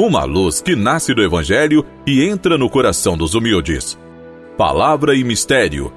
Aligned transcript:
uma 0.00 0.24
luz 0.24 0.62
que 0.62 0.74
nasce 0.74 1.12
do 1.12 1.22
Evangelho 1.22 1.84
e 2.06 2.24
entra 2.24 2.56
no 2.56 2.70
coração 2.70 3.18
dos 3.18 3.34
humildes. 3.34 3.98
Palavra 4.56 5.14
e 5.14 5.22
Mistério. 5.22 5.92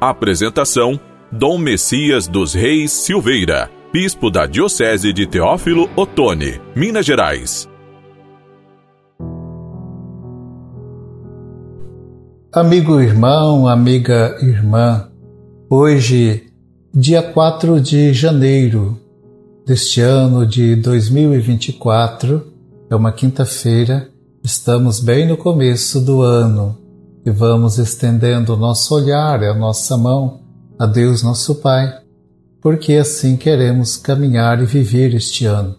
Apresentação: 0.00 0.98
Dom 1.30 1.58
Messias 1.58 2.26
dos 2.26 2.54
Reis 2.54 2.90
Silveira, 2.90 3.70
Bispo 3.92 4.30
da 4.30 4.46
Diocese 4.46 5.12
de 5.12 5.26
Teófilo 5.26 5.90
Otoni, 5.94 6.58
Minas 6.74 7.04
Gerais. 7.04 7.68
Amigo 12.50 12.98
irmão, 12.98 13.68
amiga 13.68 14.38
irmã, 14.40 15.08
hoje, 15.68 16.46
dia 16.94 17.20
4 17.20 17.78
de 17.78 18.14
janeiro 18.14 18.98
deste 19.66 20.00
ano 20.00 20.46
de 20.46 20.76
2024, 20.76 22.53
é 22.90 22.94
uma 22.94 23.12
quinta-feira, 23.12 24.08
estamos 24.42 25.00
bem 25.00 25.26
no 25.26 25.36
começo 25.36 26.00
do 26.00 26.20
ano 26.20 26.78
e 27.24 27.30
vamos 27.30 27.78
estendendo 27.78 28.52
o 28.52 28.56
nosso 28.56 28.94
olhar 28.94 29.42
a 29.42 29.54
nossa 29.54 29.96
mão 29.96 30.40
a 30.78 30.84
Deus 30.84 31.22
nosso 31.22 31.54
Pai, 31.56 32.00
porque 32.60 32.94
assim 32.94 33.36
queremos 33.36 33.96
caminhar 33.96 34.62
e 34.62 34.66
viver 34.66 35.14
este 35.14 35.46
ano. 35.46 35.76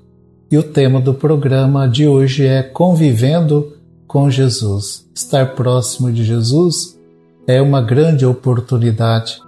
E 0.49 0.57
o 0.57 0.63
tema 0.63 0.99
do 0.99 1.13
programa 1.13 1.87
de 1.87 2.07
hoje 2.07 2.45
é 2.45 2.63
Convivendo 2.63 3.73
com 4.07 4.29
Jesus. 4.29 5.07
Estar 5.13 5.53
próximo 5.53 6.11
de 6.11 6.23
Jesus 6.23 6.97
é 7.47 7.61
uma 7.61 7.81
grande 7.81 8.25
oportunidade 8.25 9.39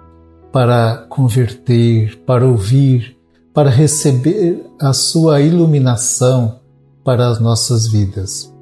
para 0.52 1.05
converter, 1.10 2.18
para 2.26 2.46
ouvir, 2.46 3.18
para 3.52 3.70
receber 3.70 4.63
a 4.80 4.94
sua 4.94 5.41
iluminação 5.41 6.60
para 7.08 7.30
as 7.30 7.40
nossas 7.40 7.88
vidas. 7.88 8.54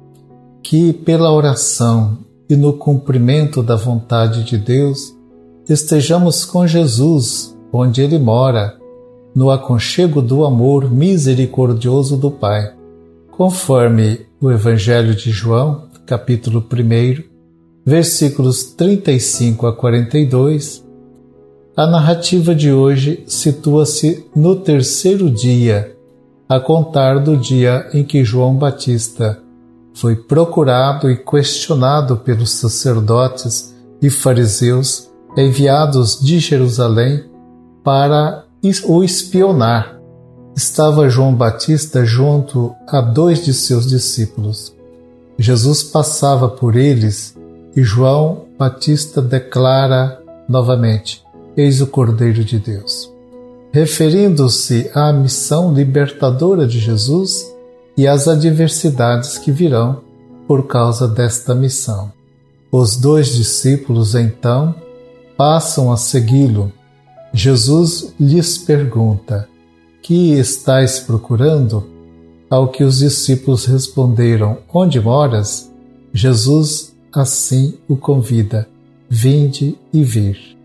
Que 0.62 0.92
pela 0.92 1.32
oração 1.32 2.18
e 2.48 2.54
no 2.54 2.74
cumprimento 2.74 3.60
da 3.60 3.74
vontade 3.74 4.44
de 4.44 4.56
Deus 4.56 5.12
estejamos 5.68 6.44
com 6.44 6.64
Jesus 6.64 7.58
onde 7.72 8.02
Ele 8.02 8.20
mora, 8.20 8.78
no 9.34 9.50
aconchego 9.50 10.22
do 10.22 10.44
amor 10.44 10.88
misericordioso 10.88 12.16
do 12.16 12.30
Pai, 12.30 12.72
conforme 13.32 14.20
o 14.40 14.48
Evangelho 14.52 15.16
de 15.16 15.32
João, 15.32 15.88
capítulo 16.06 16.64
1, 16.72 17.24
versículos 17.84 18.62
35 18.62 19.66
a 19.66 19.74
42, 19.74 20.86
a 21.76 21.84
narrativa 21.84 22.54
de 22.54 22.72
hoje 22.72 23.24
situa-se 23.26 24.24
no 24.36 24.54
terceiro 24.54 25.28
dia, 25.28 25.95
a 26.48 26.60
contar 26.60 27.18
do 27.18 27.36
dia 27.36 27.88
em 27.92 28.04
que 28.04 28.24
João 28.24 28.54
Batista 28.54 29.40
foi 29.94 30.14
procurado 30.14 31.10
e 31.10 31.16
questionado 31.16 32.18
pelos 32.18 32.50
sacerdotes 32.50 33.74
e 34.00 34.10
fariseus 34.10 35.08
enviados 35.36 36.20
de 36.20 36.38
Jerusalém 36.38 37.24
para 37.82 38.44
o 38.86 39.02
espionar. 39.02 39.96
Estava 40.54 41.08
João 41.08 41.34
Batista 41.34 42.04
junto 42.04 42.74
a 42.86 43.00
dois 43.00 43.44
de 43.44 43.52
seus 43.52 43.86
discípulos. 43.86 44.74
Jesus 45.38 45.82
passava 45.82 46.48
por 46.48 46.76
eles 46.76 47.36
e 47.74 47.82
João 47.82 48.46
Batista 48.58 49.20
declara 49.20 50.20
novamente: 50.48 51.22
Eis 51.56 51.80
o 51.80 51.86
Cordeiro 51.86 52.42
de 52.42 52.58
Deus. 52.58 53.15
Referindo-se 53.76 54.90
à 54.94 55.12
missão 55.12 55.70
libertadora 55.74 56.66
de 56.66 56.78
Jesus 56.78 57.46
e 57.94 58.08
às 58.08 58.26
adversidades 58.26 59.36
que 59.36 59.52
virão 59.52 60.00
por 60.48 60.66
causa 60.66 61.06
desta 61.06 61.54
missão. 61.54 62.10
Os 62.72 62.96
dois 62.96 63.34
discípulos 63.34 64.14
então 64.14 64.74
passam 65.36 65.92
a 65.92 65.98
segui-lo. 65.98 66.72
Jesus 67.34 68.14
lhes 68.18 68.56
pergunta: 68.56 69.46
Que 70.00 70.32
estais 70.38 70.98
procurando? 70.98 71.86
Ao 72.48 72.68
que 72.68 72.82
os 72.82 73.00
discípulos 73.00 73.66
responderam: 73.66 74.56
Onde 74.72 74.98
moras? 74.98 75.70
Jesus 76.14 76.96
assim 77.12 77.74
o 77.86 77.94
convida: 77.94 78.66
Vinde 79.06 79.78
e 79.92 80.02
vir. 80.02 80.56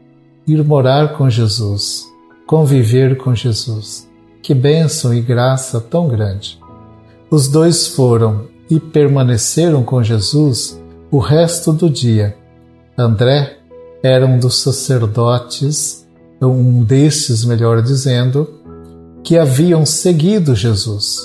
Ir 0.47 0.63
morar 0.63 1.17
com 1.17 1.29
Jesus, 1.29 2.10
conviver 2.51 3.15
com 3.15 3.33
Jesus. 3.33 4.09
Que 4.43 4.53
bênção 4.53 5.13
e 5.13 5.21
graça 5.21 5.79
tão 5.79 6.09
grande! 6.09 6.59
Os 7.29 7.47
dois 7.47 7.87
foram 7.87 8.43
e 8.69 8.77
permaneceram 8.77 9.83
com 9.83 10.03
Jesus 10.03 10.77
o 11.09 11.17
resto 11.17 11.71
do 11.71 11.89
dia. 11.89 12.35
André 12.97 13.59
era 14.03 14.25
um 14.25 14.37
dos 14.37 14.61
sacerdotes, 14.61 16.05
um 16.41 16.83
destes, 16.83 17.45
melhor 17.45 17.81
dizendo, 17.81 18.49
que 19.23 19.37
haviam 19.37 19.85
seguido 19.85 20.53
Jesus 20.53 21.19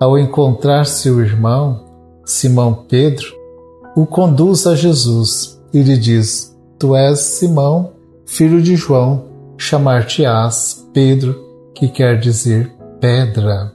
ao 0.00 0.18
encontrar 0.18 0.86
seu 0.86 1.20
irmão, 1.20 1.84
Simão 2.24 2.86
Pedro, 2.88 3.26
o 3.94 4.06
conduz 4.06 4.66
a 4.66 4.74
Jesus 4.74 5.60
e 5.74 5.82
lhe 5.82 5.98
diz: 5.98 6.56
Tu 6.78 6.96
és 6.96 7.18
Simão, 7.18 7.92
filho 8.24 8.62
de 8.62 8.76
João, 8.76 9.33
chamar-te-ás 9.56 10.86
Pedro, 10.92 11.42
que 11.74 11.88
quer 11.88 12.18
dizer 12.18 12.72
pedra. 13.00 13.72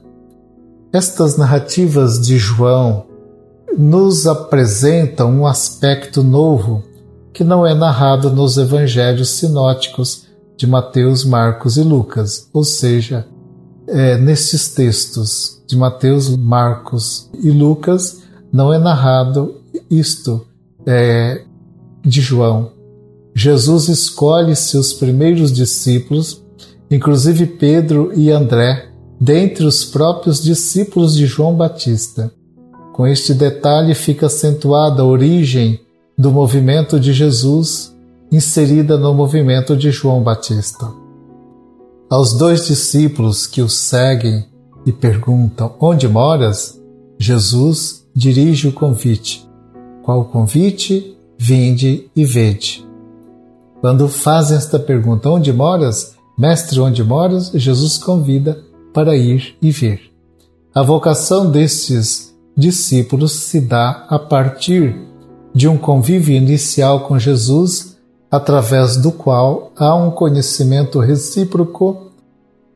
Estas 0.92 1.36
narrativas 1.36 2.20
de 2.20 2.36
João 2.36 3.06
nos 3.78 4.26
apresentam 4.26 5.30
um 5.30 5.46
aspecto 5.46 6.22
novo 6.22 6.82
que 7.32 7.44
não 7.44 7.66
é 7.66 7.74
narrado 7.74 8.30
nos 8.30 8.56
evangelhos 8.56 9.30
sinóticos 9.30 10.26
de 10.56 10.66
Mateus, 10.66 11.24
Marcos 11.24 11.76
e 11.76 11.82
Lucas, 11.82 12.48
ou 12.52 12.64
seja, 12.64 13.26
é, 13.86 14.18
nesses 14.18 14.74
textos 14.74 15.62
de 15.66 15.76
Mateus, 15.76 16.36
Marcos 16.36 17.30
e 17.34 17.50
Lucas, 17.50 18.22
não 18.52 18.72
é 18.72 18.78
narrado 18.78 19.60
isto 19.90 20.46
é, 20.86 21.44
de 22.02 22.20
João. 22.20 22.72
Jesus 23.34 23.88
escolhe 23.88 24.56
seus 24.56 24.92
primeiros 24.92 25.52
discípulos, 25.52 26.44
inclusive 26.90 27.46
Pedro 27.46 28.12
e 28.14 28.30
André, 28.30 28.90
dentre 29.20 29.64
os 29.64 29.84
próprios 29.84 30.42
discípulos 30.42 31.14
de 31.14 31.26
João 31.26 31.54
Batista. 31.54 32.32
Com 32.92 33.06
este 33.06 33.32
detalhe 33.32 33.94
fica 33.94 34.26
acentuada 34.26 35.02
a 35.02 35.06
origem 35.06 35.80
do 36.18 36.30
movimento 36.30 36.98
de 36.98 37.12
Jesus 37.12 37.94
inserida 38.30 38.96
no 38.96 39.12
movimento 39.12 39.76
de 39.76 39.90
João 39.90 40.22
Batista. 40.22 40.92
Aos 42.08 42.34
dois 42.34 42.66
discípulos 42.66 43.46
que 43.46 43.62
o 43.62 43.68
seguem 43.68 44.46
e 44.84 44.92
perguntam: 44.92 45.74
Onde 45.80 46.08
moras? 46.08 46.80
Jesus 47.18 48.06
dirige 48.14 48.68
o 48.68 48.72
convite. 48.72 49.48
Qual 50.02 50.24
convite? 50.24 51.16
Vinde 51.38 52.10
e 52.14 52.24
vede. 52.24 52.89
Quando 53.80 54.08
fazem 54.08 54.56
esta 54.56 54.78
pergunta: 54.78 55.28
Onde 55.28 55.52
moras? 55.52 56.16
Mestre, 56.38 56.80
onde 56.80 57.02
moras? 57.02 57.50
Jesus 57.54 57.98
convida 57.98 58.62
para 58.92 59.16
ir 59.16 59.56
e 59.60 59.70
ver. 59.70 60.10
A 60.74 60.82
vocação 60.82 61.50
destes 61.50 62.34
discípulos 62.56 63.32
se 63.32 63.60
dá 63.60 64.06
a 64.08 64.18
partir 64.18 64.96
de 65.54 65.66
um 65.66 65.76
convívio 65.76 66.36
inicial 66.36 67.00
com 67.00 67.18
Jesus 67.18 67.96
através 68.30 68.96
do 68.96 69.10
qual 69.10 69.72
há 69.76 69.94
um 69.94 70.10
conhecimento 70.10 71.00
recíproco 71.00 72.10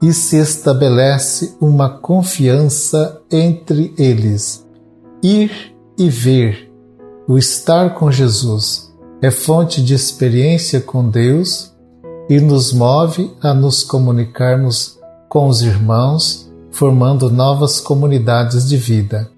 e 0.02 0.12
se 0.12 0.36
estabelece 0.36 1.56
uma 1.60 1.88
confiança 1.88 3.20
entre 3.30 3.94
eles. 3.96 4.66
Ir 5.22 5.74
e 5.96 6.10
ver, 6.10 6.70
o 7.28 7.38
estar 7.38 7.94
com 7.94 8.10
Jesus, 8.10 8.83
é 9.24 9.30
fonte 9.30 9.82
de 9.82 9.94
experiência 9.94 10.82
com 10.82 11.08
Deus 11.08 11.72
e 12.28 12.38
nos 12.38 12.74
move 12.74 13.32
a 13.40 13.54
nos 13.54 13.82
comunicarmos 13.82 14.98
com 15.30 15.48
os 15.48 15.62
irmãos, 15.62 16.52
formando 16.70 17.30
novas 17.30 17.80
comunidades 17.80 18.68
de 18.68 18.76
vida. 18.76 19.30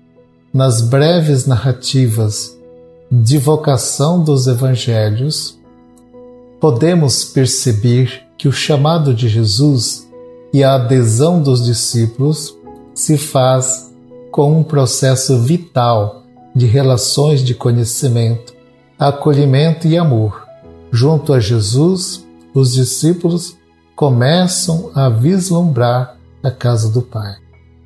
Nas 0.53 0.81
breves 0.81 1.47
narrativas 1.47 2.53
de 3.09 3.39
vocação 3.39 4.25
dos 4.25 4.49
evangelhos, 4.49 5.57
podemos 6.61 7.25
perceber 7.25 8.25
que 8.37 8.49
o 8.49 8.53
chamado 8.53 9.15
de 9.15 9.29
Jesus 9.29 10.05
e 10.53 10.65
a 10.65 10.75
adesão 10.75 11.41
dos 11.41 11.65
discípulos 11.65 12.59
se 12.93 13.17
faz 13.17 13.95
com 14.33 14.59
um 14.59 14.65
processo 14.65 15.39
vital 15.39 16.25
de 16.53 16.67
relações 16.67 17.41
de 17.41 17.55
conhecimento, 17.55 18.56
acolhimento 18.99 19.87
e 19.87 19.97
amor. 19.97 20.47
Junto 20.91 21.33
a 21.33 21.41
Jesus, 21.41 22.27
os 22.55 22.73
discípulos 22.73 23.57
começam 23.95 24.91
a 24.95 25.09
vislumbrar 25.09 26.17
a 26.43 26.51
casa 26.51 26.91
do 26.91 27.03
Pai, 27.03 27.37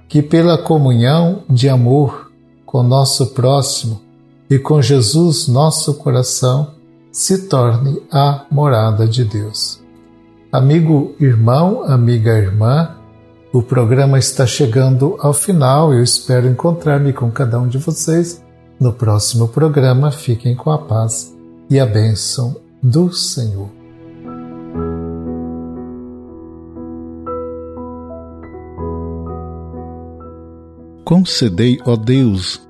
que 0.09 0.23
pela 0.23 0.59
comunhão 0.59 1.43
de 1.49 1.69
amor 1.69 2.31
com 2.65 2.83
nosso 2.83 3.29
próximo 3.29 4.01
e 4.49 4.59
com 4.59 4.81
Jesus, 4.83 5.49
nosso 5.49 5.95
coração, 5.95 6.75
se 7.11 7.49
torne 7.49 8.01
a 8.13 8.45
morada 8.51 9.07
de 9.07 9.25
Deus. 9.25 9.81
Amigo 10.53 11.15
irmão, 11.19 11.85
amiga 11.85 12.37
irmã, 12.37 12.97
o 13.53 13.63
programa 13.63 14.19
está 14.19 14.47
chegando 14.47 15.17
ao 15.21 15.33
final. 15.33 15.93
Eu 15.93 16.03
espero 16.03 16.49
encontrar-me 16.49 17.13
com 17.13 17.31
cada 17.31 17.59
um 17.59 17.67
de 17.67 17.79
vocês 17.79 18.43
no 18.81 18.93
próximo 18.95 19.49
programa. 19.49 20.11
Fiquem 20.11 20.57
com 20.57 20.71
a 20.71 20.79
paz 20.79 21.37
e 21.69 21.79
a 21.79 21.85
bênção 21.85 22.57
do 22.83 23.13
Senhor. 23.13 23.69
Concedei, 31.05 31.79
ó 31.85 31.97
Deus, 31.97 32.61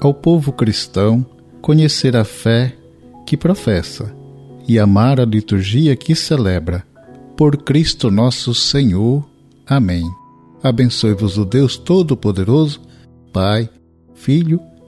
ao 0.00 0.12
povo 0.12 0.52
cristão 0.52 1.24
conhecer 1.60 2.16
a 2.16 2.24
fé 2.24 2.74
que 3.26 3.36
professa 3.36 4.14
e 4.66 4.78
amar 4.78 5.20
a 5.20 5.24
liturgia 5.24 5.94
que 5.94 6.14
celebra. 6.14 6.84
Por 7.36 7.58
Cristo 7.58 8.10
nosso 8.10 8.54
Senhor. 8.54 9.24
Amém. 9.66 10.04
Abençoe-vos 10.62 11.36
o 11.36 11.44
Deus 11.44 11.76
Todo-Poderoso, 11.76 12.80
Pai, 13.32 13.68
Filho 14.14 14.60